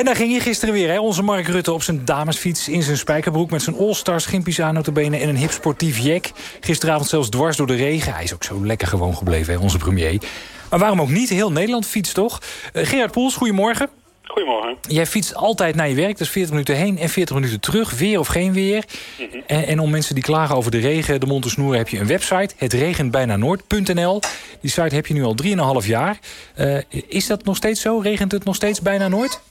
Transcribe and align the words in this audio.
En 0.00 0.06
daar 0.06 0.16
ging 0.16 0.30
hij 0.30 0.40
gisteren 0.40 0.74
weer, 0.74 0.90
hè? 0.90 0.98
onze 0.98 1.22
Mark 1.22 1.46
Rutte 1.46 1.72
op 1.72 1.82
zijn 1.82 2.04
damesfiets... 2.04 2.68
in 2.68 2.82
zijn 2.82 2.96
spijkerbroek 2.96 3.50
met 3.50 3.62
zijn 3.62 3.76
all-stars 3.76 4.26
gimpies 4.26 4.60
aan 4.60 4.82
benen... 4.92 5.20
en 5.20 5.28
een 5.28 5.36
hip 5.36 5.50
sportief 5.50 5.98
jek. 5.98 6.32
Gisteravond 6.60 7.08
zelfs 7.08 7.28
dwars 7.28 7.56
door 7.56 7.66
de 7.66 7.74
regen. 7.74 8.14
Hij 8.14 8.24
is 8.24 8.34
ook 8.34 8.44
zo 8.44 8.66
lekker 8.66 8.88
gewoon 8.88 9.16
gebleven, 9.16 9.54
hè, 9.54 9.60
onze 9.60 9.78
premier. 9.78 10.22
Maar 10.70 10.78
waarom 10.78 11.00
ook 11.00 11.08
niet? 11.08 11.28
Heel 11.28 11.52
Nederland 11.52 11.86
fietst 11.86 12.14
toch? 12.14 12.40
Uh, 12.72 12.86
Gerard 12.86 13.10
Poels, 13.10 13.34
goedemorgen. 13.34 13.88
Goedemorgen. 14.30 14.76
Jij 14.88 15.06
fietst 15.06 15.34
altijd 15.34 15.74
naar 15.74 15.88
je 15.88 15.94
werk, 15.94 16.18
dus 16.18 16.30
40 16.30 16.50
minuten 16.50 16.74
heen 16.74 16.98
en 16.98 17.08
40 17.08 17.34
minuten 17.34 17.60
terug. 17.60 17.90
Weer 17.98 18.18
of 18.18 18.26
geen 18.26 18.52
weer. 18.52 18.84
Mhm. 19.18 19.40
en, 19.46 19.66
en, 19.66 19.78
om 19.78 19.90
mensen 19.90 20.14
die 20.14 20.24
klagen 20.24 20.56
over 20.56 20.70
de 20.70 20.78
regen, 20.78 21.20
de 21.20 21.26
mond 21.26 21.42
te 21.42 21.48
snoeren... 21.48 21.78
heb 21.78 21.88
je 21.88 21.98
een 21.98 22.06
website, 22.06 22.54
hetregenbijnanoord.nl. 22.56 24.20
Die 24.60 24.70
site 24.70 24.94
heb 24.94 25.06
je 25.06 25.14
nu 25.14 25.22
al 25.22 25.34
3,5 25.82 25.86
jaar. 25.86 26.18
Uh, 26.58 26.78
is 27.08 27.26
dat 27.26 27.44
nog 27.44 27.56
steeds 27.56 27.80
zo? 27.80 27.98
Regent 27.98 28.32
het 28.32 28.44
nog 28.44 28.54
steeds 28.54 28.80
bijna 28.80 29.08
nooit? 29.08 29.42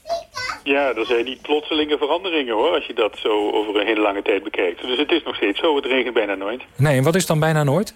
Ja, 0.64 0.94
er 0.94 1.06
zijn 1.06 1.24
niet 1.24 1.42
plotselinge 1.42 1.98
veranderingen 1.98 2.54
hoor, 2.54 2.74
als 2.74 2.86
je 2.86 2.94
dat 2.94 3.18
zo 3.22 3.50
over 3.50 3.80
een 3.80 3.86
hele 3.86 4.00
lange 4.00 4.22
tijd 4.22 4.42
bekijkt. 4.42 4.82
Dus 4.82 4.98
het 4.98 5.10
is 5.10 5.22
nog 5.22 5.36
steeds 5.36 5.60
zo, 5.60 5.76
het 5.76 5.86
regent 5.86 6.14
bijna 6.14 6.34
nooit. 6.34 6.62
Nee, 6.76 6.96
en 6.96 7.02
wat 7.02 7.14
is 7.14 7.26
dan 7.26 7.40
bijna 7.40 7.64
nooit? 7.64 7.94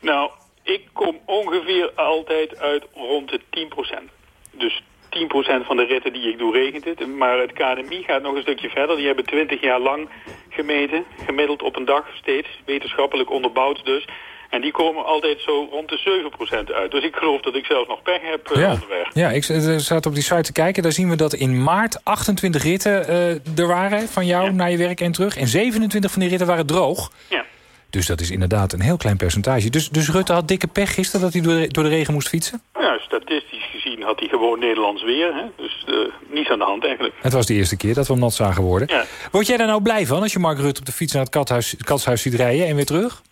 Nou, 0.00 0.30
ik 0.62 0.82
kom 0.92 1.18
ongeveer 1.24 1.92
altijd 1.94 2.58
uit 2.58 2.84
rond 2.94 3.28
de 3.28 3.40
10%. 3.40 4.10
Dus 4.50 4.82
10% 5.10 5.66
van 5.66 5.76
de 5.76 5.84
ritten 5.84 6.12
die 6.12 6.28
ik 6.28 6.38
doe 6.38 6.52
regent 6.52 6.84
het. 6.84 7.06
Maar 7.06 7.38
het 7.38 7.52
KNMI 7.52 8.02
gaat 8.02 8.22
nog 8.22 8.34
een 8.34 8.42
stukje 8.42 8.68
verder. 8.68 8.96
Die 8.96 9.06
hebben 9.06 9.24
20 9.24 9.60
jaar 9.60 9.80
lang 9.80 10.08
gemeten, 10.48 11.04
gemiddeld 11.24 11.62
op 11.62 11.76
een 11.76 11.84
dag 11.84 12.04
steeds, 12.14 12.48
wetenschappelijk 12.64 13.30
onderbouwd 13.30 13.84
dus. 13.84 14.06
En 14.50 14.60
die 14.60 14.72
komen 14.72 15.04
altijd 15.04 15.40
zo 15.40 15.68
rond 15.70 15.88
de 15.88 16.30
7% 16.68 16.74
uit. 16.74 16.90
Dus 16.90 17.04
ik 17.04 17.16
geloof 17.16 17.40
dat 17.40 17.54
ik 17.54 17.64
zelfs 17.64 17.88
nog 17.88 18.02
pech 18.02 18.20
heb 18.22 18.50
uh, 18.50 18.62
ja. 18.62 18.72
onderweg. 18.72 19.14
Ja, 19.14 19.30
ik 19.30 19.44
zat 19.80 20.06
op 20.06 20.14
die 20.14 20.22
site 20.22 20.42
te 20.42 20.52
kijken. 20.52 20.82
Daar 20.82 20.92
zien 20.92 21.08
we 21.08 21.16
dat 21.16 21.32
in 21.32 21.62
maart 21.62 22.04
28 22.04 22.62
ritten 22.62 23.10
uh, 23.10 23.58
er 23.58 23.66
waren 23.66 24.08
van 24.08 24.26
jou 24.26 24.52
naar 24.52 24.70
je 24.70 24.76
werk 24.76 25.00
en 25.00 25.12
terug. 25.12 25.36
En 25.36 25.48
27 25.48 26.10
van 26.10 26.20
die 26.20 26.30
ritten 26.30 26.46
waren 26.46 26.66
droog. 26.66 27.12
Ja. 27.28 27.44
Dus 27.90 28.06
dat 28.06 28.20
is 28.20 28.30
inderdaad 28.30 28.72
een 28.72 28.80
heel 28.80 28.96
klein 28.96 29.16
percentage. 29.16 29.70
Dus, 29.70 29.88
dus 29.88 30.10
Rutte 30.10 30.32
had 30.32 30.48
dikke 30.48 30.66
pech 30.66 30.94
gisteren 30.94 31.20
dat 31.20 31.32
hij 31.32 31.42
door 31.42 31.54
de, 31.54 31.68
door 31.68 31.84
de 31.84 31.90
regen 31.90 32.14
moest 32.14 32.28
fietsen? 32.28 32.62
Ja, 32.74 32.98
statistisch 32.98 33.59
had 33.98 34.18
hij 34.18 34.28
gewoon 34.28 34.58
Nederlands 34.58 35.02
weer. 35.02 35.34
Hè? 35.34 35.44
Dus 35.56 35.84
uh, 35.88 35.96
niets 36.28 36.50
aan 36.50 36.58
de 36.58 36.64
hand 36.64 36.84
eigenlijk. 36.84 37.14
Het 37.20 37.32
was 37.32 37.46
de 37.46 37.54
eerste 37.54 37.76
keer 37.76 37.94
dat 37.94 38.06
we 38.06 38.12
hem 38.12 38.22
nat 38.22 38.34
zagen 38.34 38.62
worden. 38.62 38.88
Ja. 38.90 39.04
Word 39.32 39.46
jij 39.46 39.56
daar 39.56 39.66
nou 39.66 39.82
blij 39.82 40.06
van 40.06 40.22
als 40.22 40.32
je 40.32 40.38
Mark 40.38 40.58
Rutte 40.58 40.80
op 40.80 40.86
de 40.86 40.92
fiets 40.92 41.12
naar 41.12 41.22
het 41.22 41.32
kathuis, 41.32 41.76
katshuis 41.84 42.22
ziet 42.22 42.34
rijden 42.34 42.66
en 42.66 42.76
weer 42.76 42.86
terug? 42.86 43.22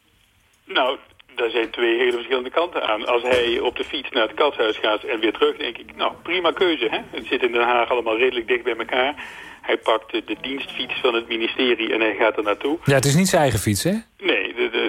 Nou, 0.64 0.98
daar 1.34 1.50
zijn 1.50 1.70
twee 1.70 1.98
hele 1.98 2.12
verschillende 2.12 2.50
kanten 2.50 2.82
aan. 2.82 3.06
Als 3.06 3.22
hij 3.22 3.60
op 3.60 3.76
de 3.76 3.84
fiets 3.84 4.10
naar 4.10 4.22
het 4.22 4.34
katshuis 4.34 4.76
gaat 4.76 5.02
en 5.02 5.20
weer 5.20 5.32
terug, 5.32 5.56
denk 5.56 5.78
ik, 5.78 5.96
nou, 5.96 6.12
prima 6.22 6.52
keuze. 6.52 6.88
Hè? 6.90 6.98
Het 7.10 7.26
zit 7.26 7.42
in 7.42 7.52
Den 7.52 7.62
Haag 7.62 7.90
allemaal 7.90 8.16
redelijk 8.18 8.48
dicht 8.48 8.64
bij 8.64 8.76
elkaar. 8.76 9.14
Hij 9.62 9.76
pakt 9.76 10.12
de 10.12 10.36
dienstfiets 10.40 11.00
van 11.00 11.14
het 11.14 11.28
ministerie 11.28 11.92
en 11.92 12.00
hij 12.00 12.14
gaat 12.14 12.36
er 12.36 12.42
naartoe. 12.42 12.78
Ja, 12.84 12.94
het 12.94 13.04
is 13.04 13.14
niet 13.14 13.28
zijn 13.28 13.42
eigen 13.42 13.60
fiets, 13.60 13.82
hè? 13.82 13.94
Nee, 14.18 14.37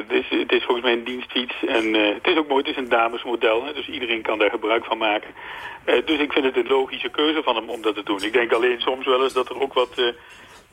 het, 0.09 0.23
is, 0.23 0.39
het 0.39 0.52
is 0.52 0.63
volgens 0.63 0.85
mij 0.85 0.93
een 0.93 1.03
dienstfiets. 1.03 1.55
En 1.67 1.85
uh, 1.95 2.13
het 2.13 2.27
is 2.27 2.38
ook 2.38 2.47
mooi, 2.47 2.61
het 2.63 2.71
is 2.71 2.83
een 2.83 2.89
damesmodel. 2.89 3.65
Hè, 3.65 3.73
dus 3.73 3.89
iedereen 3.89 4.21
kan 4.21 4.39
daar 4.39 4.49
gebruik 4.49 4.85
van 4.85 4.97
maken. 4.97 5.29
Uh, 5.85 6.05
dus 6.05 6.19
ik 6.19 6.31
vind 6.31 6.45
het 6.45 6.57
een 6.57 6.67
logische 6.67 7.09
keuze 7.09 7.43
van 7.43 7.55
hem 7.55 7.69
om 7.69 7.81
dat 7.81 7.95
te 7.95 8.03
doen. 8.03 8.23
Ik 8.23 8.33
denk 8.33 8.51
alleen 8.53 8.79
soms 8.79 9.05
wel 9.05 9.23
eens 9.23 9.33
dat 9.33 9.49
er 9.49 9.61
ook 9.61 9.73
wat... 9.73 9.93
Uh, 9.97 10.05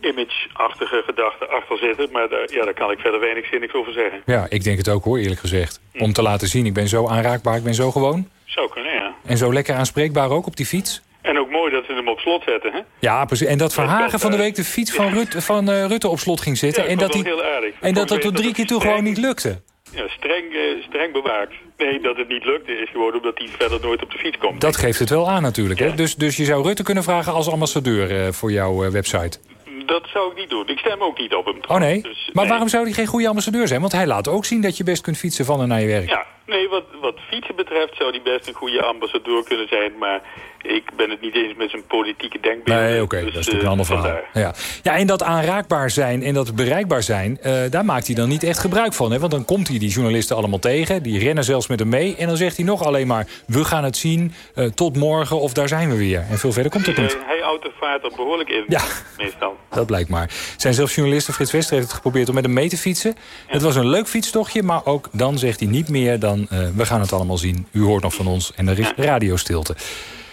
image-achtige 0.00 1.02
gedachten 1.06 1.48
achter 1.48 1.78
zitten. 1.78 2.08
Maar 2.12 2.28
daar, 2.28 2.52
ja, 2.52 2.64
daar 2.64 2.74
kan 2.74 2.90
ik 2.90 2.98
verder 2.98 3.20
weinig 3.20 3.46
zinnigs 3.46 3.74
over 3.74 3.92
zeggen. 3.92 4.22
Ja, 4.26 4.46
ik 4.48 4.64
denk 4.64 4.78
het 4.78 4.88
ook 4.88 5.04
hoor, 5.04 5.18
eerlijk 5.18 5.40
gezegd. 5.40 5.80
Om 5.98 6.12
te 6.12 6.22
laten 6.22 6.48
zien, 6.48 6.66
ik 6.66 6.74
ben 6.74 6.88
zo 6.88 7.08
aanraakbaar, 7.08 7.56
ik 7.56 7.64
ben 7.64 7.74
zo 7.74 7.90
gewoon. 7.90 8.28
Zou 8.44 8.70
kunnen, 8.70 8.92
ja. 8.92 9.14
En 9.26 9.36
zo 9.36 9.52
lekker 9.52 9.74
aanspreekbaar 9.74 10.30
ook 10.30 10.46
op 10.46 10.56
die 10.56 10.66
fiets? 10.66 11.02
En 11.22 11.38
ook 11.38 11.50
mooi 11.50 11.72
dat 11.72 11.84
ze 11.84 11.92
hem 11.92 12.08
op 12.08 12.15
slot 12.26 12.42
zetten, 12.46 12.72
hè? 12.72 12.80
Ja, 12.98 13.24
precies. 13.24 13.46
En 13.46 13.58
dat 13.58 13.72
Verhagen 13.72 14.18
van 14.20 14.30
de 14.30 14.36
week 14.36 14.54
de 14.54 14.64
fiets 14.64 14.92
van, 15.00 15.12
Rutte, 15.12 15.42
van 15.42 15.70
uh, 15.70 15.86
Rutte 15.86 16.08
op 16.08 16.18
slot 16.18 16.40
ging 16.40 16.58
zitten. 16.58 16.82
Ja, 16.82 16.88
en 16.88 16.98
dat, 16.98 17.12
die, 17.12 17.42
aardig. 17.54 17.74
En 17.80 17.94
dat 17.94 18.08
dat 18.08 18.20
tot 18.20 18.36
drie 18.36 18.52
keer 18.52 18.66
toe 18.66 18.80
gewoon 18.80 19.04
niet 19.04 19.18
lukte. 19.18 19.62
Ja, 19.92 20.08
streng, 20.08 20.52
uh, 20.52 20.82
streng 20.82 21.12
bewaakt. 21.12 21.52
Nee, 21.76 22.00
dat 22.00 22.16
het 22.16 22.28
niet 22.28 22.44
lukte 22.44 22.72
is 22.72 22.90
gewoon 22.90 23.14
omdat 23.14 23.38
hij 23.38 23.48
verder 23.58 23.80
nooit 23.80 24.02
op 24.02 24.10
de 24.10 24.18
fiets 24.18 24.38
komt. 24.38 24.60
Dat 24.60 24.76
geeft 24.76 24.98
het 24.98 25.10
wel 25.10 25.30
aan 25.30 25.42
natuurlijk. 25.42 25.80
Ja. 25.80 25.86
Hè? 25.86 25.94
Dus, 25.94 26.14
dus 26.14 26.36
je 26.36 26.44
zou 26.44 26.62
Rutte 26.62 26.82
kunnen 26.82 27.02
vragen 27.02 27.32
als 27.32 27.50
ambassadeur 27.50 28.10
uh, 28.10 28.32
voor 28.32 28.52
jouw 28.52 28.90
website. 28.90 29.38
Dat 29.86 30.06
zou 30.12 30.30
ik 30.30 30.36
niet 30.36 30.50
doen. 30.50 30.68
Ik 30.68 30.78
stem 30.78 31.02
ook 31.02 31.18
niet 31.18 31.34
op 31.34 31.44
hem. 31.44 31.58
Oh 31.68 31.76
nee? 31.76 32.02
Dus, 32.02 32.30
maar 32.32 32.42
nee. 32.42 32.48
waarom 32.52 32.68
zou 32.68 32.84
hij 32.84 32.92
geen 32.92 33.06
goede 33.06 33.28
ambassadeur 33.28 33.68
zijn? 33.68 33.80
Want 33.80 33.92
hij 33.92 34.06
laat 34.06 34.28
ook 34.28 34.44
zien 34.44 34.60
dat 34.60 34.76
je 34.76 34.84
best 34.84 35.02
kunt 35.02 35.18
fietsen 35.18 35.44
van 35.44 35.60
en 35.60 35.68
naar 35.68 35.80
je 35.80 35.86
werk. 35.86 36.08
Ja, 36.08 36.26
nee, 36.46 36.68
wat, 36.68 36.84
wat 37.00 37.18
fietsen 37.30 37.56
betreft 37.56 37.96
zou 37.96 38.10
hij 38.10 38.22
best 38.22 38.48
een 38.48 38.54
goede 38.54 38.82
ambassadeur 38.82 39.44
kunnen 39.44 39.68
zijn. 39.68 39.92
Maar 39.98 40.22
ik 40.62 40.90
ben 40.96 41.10
het 41.10 41.20
niet 41.20 41.34
eens 41.34 41.54
met 41.56 41.70
zijn 41.70 41.86
politieke 41.86 42.40
denkbeelden. 42.40 42.84
Nee, 42.84 42.94
oké, 42.94 43.02
okay, 43.02 43.24
dus, 43.24 43.32
dat 43.32 43.40
is 43.40 43.46
natuurlijk 43.46 43.64
een 43.64 43.70
ander 43.70 43.86
verhaal. 43.86 44.20
Ja. 44.32 44.54
ja, 44.82 44.96
en 44.96 45.06
dat 45.06 45.22
aanraakbaar 45.22 45.90
zijn 45.90 46.22
en 46.22 46.34
dat 46.34 46.54
bereikbaar 46.54 47.02
zijn... 47.02 47.38
Uh, 47.42 47.54
daar 47.70 47.84
maakt 47.84 48.06
hij 48.06 48.16
dan 48.16 48.28
niet 48.28 48.42
echt 48.42 48.58
gebruik 48.58 48.92
van. 48.92 49.12
Hè? 49.12 49.18
Want 49.18 49.32
dan 49.32 49.44
komt 49.44 49.68
hij 49.68 49.78
die 49.78 49.90
journalisten 49.90 50.36
allemaal 50.36 50.58
tegen. 50.58 51.02
Die 51.02 51.18
rennen 51.18 51.44
zelfs 51.44 51.66
met 51.66 51.78
hem 51.78 51.88
mee. 51.88 52.16
En 52.16 52.26
dan 52.26 52.36
zegt 52.36 52.56
hij 52.56 52.64
nog 52.64 52.84
alleen 52.84 53.06
maar... 53.06 53.26
we 53.46 53.64
gaan 53.64 53.84
het 53.84 53.96
zien, 53.96 54.32
uh, 54.54 54.66
tot 54.66 54.96
morgen 54.96 55.40
of 55.40 55.52
daar 55.52 55.68
zijn 55.68 55.88
we 55.90 55.96
weer. 55.96 56.24
En 56.30 56.38
veel 56.38 56.52
verder 56.52 56.72
komt 56.72 56.86
het 56.86 56.96
niet. 56.96 57.18
Hij 57.26 57.40
autovaart 57.40 58.04
er 58.04 58.12
behoorlijk 58.16 58.48
in, 58.48 58.64
ja, 58.68 58.82
meestal. 59.16 59.56
Dat 59.70 59.86
blijkt 59.86 60.08
maar. 60.08 60.30
Zijn 60.56 60.74
zelfs 60.74 60.94
journalisten, 60.94 61.34
Frits 61.34 61.52
Wester 61.52 61.74
heeft 61.74 61.86
het 61.86 61.96
geprobeerd 61.96 62.28
om 62.28 62.34
met 62.34 62.44
hem 62.44 62.52
mee 62.52 62.68
te 62.68 62.76
fietsen. 62.76 63.14
Ja. 63.16 63.52
Het 63.52 63.62
was 63.62 63.76
een 63.76 63.88
leuk 63.88 64.06
fietstochtje, 64.06 64.62
maar 64.62 64.84
ook 64.84 65.08
dan 65.12 65.38
zegt 65.38 65.60
hij 65.60 65.68
niet 65.68 65.88
meer 65.88 66.18
dan... 66.18 66.35
we 66.76 66.86
gaan 66.86 67.00
het 67.00 67.12
allemaal 67.12 67.38
zien, 67.38 67.66
u 67.72 67.82
hoort 67.82 68.02
nog 68.02 68.14
van 68.14 68.26
ons 68.26 68.52
en 68.54 68.68
er 68.68 68.78
is 68.78 68.92
radiostilte. 68.96 69.74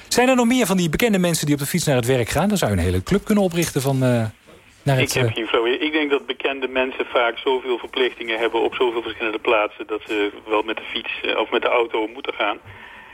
Zijn 0.08 0.30
er 0.30 0.36
nog 0.36 0.48
meer 0.48 0.66
van 0.66 0.78
die 0.78 0.90
bekende 0.90 1.20
mensen 1.20 1.46
die 1.46 1.56
op 1.56 1.62
de 1.62 1.68
fiets 1.68 1.86
naar 1.86 1.96
het 1.96 2.06
werk 2.06 2.30
gaan? 2.30 2.48
Dan 2.48 2.58
zou 2.58 2.72
je 2.72 2.78
een 2.78 2.84
hele 2.84 3.04
club 3.04 3.24
kunnen 3.26 3.44
oprichten 3.44 3.82
van... 3.82 3.96
Uh, 3.96 4.26
naar 4.84 4.98
het, 4.98 5.16
ik 5.16 5.22
heb 5.22 5.34
geen 5.34 5.48
flauw 5.48 5.66
Ik 5.66 5.92
denk 5.92 6.10
dat 6.10 6.26
bekende 6.26 6.68
mensen 6.68 7.06
vaak 7.06 7.38
zoveel 7.38 7.78
verplichtingen 7.78 8.40
hebben... 8.40 8.62
op 8.62 8.76
zoveel 8.76 9.02
verschillende 9.02 9.40
plaatsen... 9.40 9.88
dat 9.88 10.02
ze 10.08 10.32
wel 10.48 10.62
met 10.62 10.76
de 10.76 10.84
fiets 10.84 11.12
of 11.38 11.52
met 11.52 11.62
de 11.62 11.68
auto 11.68 12.08
moeten 12.08 12.34
gaan. 12.34 12.58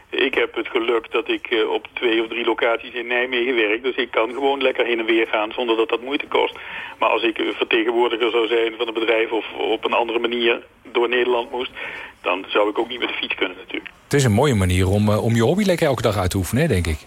Ik 0.09 0.33
heb 0.33 0.55
het 0.55 0.67
geluk 0.67 1.11
dat 1.11 1.29
ik 1.29 1.65
op 1.69 1.87
twee 1.93 2.21
of 2.21 2.27
drie 2.27 2.45
locaties 2.45 2.93
in 2.93 3.07
Nijmegen 3.07 3.55
werk. 3.55 3.83
Dus 3.83 3.95
ik 3.95 4.11
kan 4.11 4.29
gewoon 4.29 4.61
lekker 4.61 4.85
heen 4.85 4.99
en 4.99 5.05
weer 5.05 5.27
gaan 5.27 5.51
zonder 5.51 5.75
dat 5.77 5.89
dat 5.89 6.01
moeite 6.01 6.27
kost. 6.27 6.55
Maar 6.99 7.09
als 7.09 7.23
ik 7.23 7.41
vertegenwoordiger 7.57 8.31
zou 8.31 8.47
zijn 8.47 8.73
van 8.77 8.87
een 8.87 8.93
bedrijf... 8.93 9.31
of 9.31 9.45
op 9.53 9.85
een 9.85 9.93
andere 9.93 10.19
manier 10.19 10.63
door 10.91 11.09
Nederland 11.09 11.51
moest... 11.51 11.71
dan 12.21 12.45
zou 12.47 12.69
ik 12.69 12.79
ook 12.79 12.89
niet 12.89 12.99
met 12.99 13.07
de 13.07 13.13
fiets 13.13 13.35
kunnen 13.35 13.57
natuurlijk. 13.57 13.91
Het 14.03 14.13
is 14.13 14.23
een 14.23 14.31
mooie 14.31 14.55
manier 14.55 14.87
om, 14.89 15.09
uh, 15.09 15.23
om 15.23 15.35
je 15.35 15.41
hobby 15.41 15.63
lekker 15.63 15.87
elke 15.87 16.01
dag 16.01 16.17
uit 16.17 16.29
te 16.29 16.37
oefenen, 16.37 16.67
denk 16.67 16.87
ik. 16.87 16.97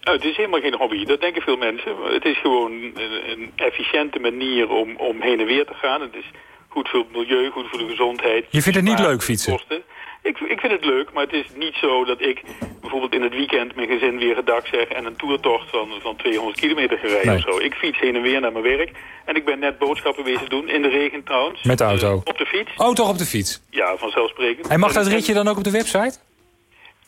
Nou, 0.00 0.16
het 0.16 0.26
is 0.26 0.36
helemaal 0.36 0.60
geen 0.60 0.74
hobby, 0.74 1.04
dat 1.04 1.20
denken 1.20 1.42
veel 1.42 1.56
mensen. 1.56 1.92
Het 2.12 2.24
is 2.24 2.38
gewoon 2.38 2.72
een, 2.72 3.30
een 3.30 3.52
efficiënte 3.56 4.18
manier 4.18 4.68
om, 4.68 4.96
om 4.96 5.20
heen 5.20 5.40
en 5.40 5.46
weer 5.46 5.64
te 5.66 5.74
gaan. 5.74 6.00
Het 6.00 6.14
is 6.14 6.30
goed 6.68 6.88
voor 6.88 7.00
het 7.00 7.12
milieu, 7.12 7.50
goed 7.50 7.66
voor 7.68 7.78
de 7.78 7.88
gezondheid. 7.88 8.46
Je 8.50 8.62
vindt 8.62 8.78
het 8.78 8.88
niet 8.88 8.98
leuk 8.98 9.22
fietsen? 9.22 9.52
Kosten. 9.52 9.82
Ik, 10.30 10.38
ik 10.38 10.60
vind 10.60 10.72
het 10.72 10.84
leuk, 10.84 11.12
maar 11.12 11.22
het 11.22 11.32
is 11.32 11.46
niet 11.54 11.74
zo 11.74 12.04
dat 12.04 12.20
ik 12.20 12.42
bijvoorbeeld 12.80 13.14
in 13.14 13.22
het 13.22 13.32
weekend 13.32 13.74
mijn 13.74 13.88
gezin 13.88 14.18
weer 14.18 14.34
gedag 14.34 14.66
zeg... 14.66 14.88
en 14.88 15.04
een 15.04 15.16
toertocht 15.16 15.70
van, 15.70 15.88
van 16.00 16.16
200 16.16 16.60
kilometer 16.60 16.98
gereden 16.98 17.26
nee. 17.26 17.36
of 17.36 17.42
zo. 17.42 17.58
Ik 17.58 17.74
fiets 17.74 17.98
heen 17.98 18.16
en 18.16 18.22
weer 18.22 18.40
naar 18.40 18.52
mijn 18.52 18.64
werk. 18.64 18.90
En 19.24 19.34
ik 19.34 19.44
ben 19.44 19.58
net 19.58 19.78
boodschappen 19.78 20.24
wezen 20.24 20.48
doen, 20.48 20.68
in 20.68 20.82
de 20.82 20.88
regen 20.88 21.24
trouwens. 21.24 21.62
Met 21.62 21.78
de 21.78 21.84
auto? 21.84 22.10
Uh, 22.14 22.20
op 22.24 22.38
de 22.38 22.46
fiets. 22.46 22.70
Oh, 22.76 22.92
toch 22.92 23.08
op 23.08 23.18
de 23.18 23.24
fiets? 23.24 23.62
Ja, 23.70 23.96
vanzelfsprekend. 23.96 24.68
En 24.68 24.80
mag 24.80 24.92
dat 24.92 25.06
ritje 25.06 25.34
dan 25.34 25.48
ook 25.48 25.56
op 25.56 25.64
de 25.64 25.70
website? 25.70 26.18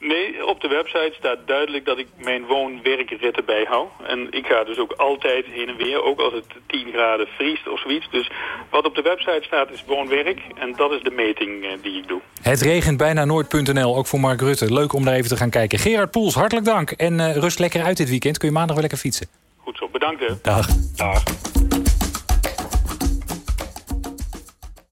Nee, 0.01 0.47
op 0.47 0.61
de 0.61 0.69
website 0.69 1.15
staat 1.19 1.39
duidelijk 1.47 1.85
dat 1.85 1.99
ik 1.99 2.07
mijn 2.17 2.45
woon-werkritten 2.47 3.45
bijhoud. 3.45 3.89
En 4.07 4.27
ik 4.31 4.47
ga 4.47 4.65
dus 4.65 4.79
ook 4.79 4.93
altijd 4.93 5.45
heen 5.47 5.69
en 5.69 5.77
weer, 5.77 6.03
ook 6.03 6.21
als 6.21 6.33
het 6.33 6.47
10 6.67 6.93
graden 6.93 7.27
vriest 7.27 7.69
of 7.69 7.81
zoiets. 7.81 8.11
Dus 8.11 8.31
wat 8.71 8.85
op 8.85 8.95
de 8.95 9.03
website 9.03 9.43
staat 9.43 9.71
is 9.71 9.85
woon-werk 9.87 10.41
en 10.59 10.73
dat 10.77 10.93
is 10.93 11.03
de 11.03 11.11
meting 11.11 11.65
uh, 11.65 11.71
die 11.83 11.99
ik 11.99 12.09
doe. 12.09 12.21
Het 12.43 12.61
regent 12.61 12.97
bijna 12.97 13.25
nooit.nl, 13.25 13.97
ook 13.97 14.07
voor 14.07 14.21
Mark 14.21 14.41
Rutte. 14.41 14.73
Leuk 14.73 14.93
om 14.93 15.05
daar 15.05 15.15
even 15.15 15.29
te 15.29 15.37
gaan 15.37 15.51
kijken. 15.51 15.79
Gerard 15.79 16.11
Poels, 16.11 16.35
hartelijk 16.35 16.67
dank. 16.67 16.91
En 16.91 17.19
uh, 17.19 17.37
rust 17.37 17.59
lekker 17.59 17.83
uit 17.83 17.97
dit 17.97 18.09
weekend. 18.09 18.39
Kun 18.39 18.49
je 18.49 18.55
maandag 18.55 18.75
wel 18.75 18.83
lekker 18.83 19.01
fietsen. 19.01 19.27
Goed 19.57 19.77
zo, 19.77 19.89
bedankt 19.89 20.21
hè. 20.21 20.35
Dag. 20.43 20.67
Dag. 20.97 21.23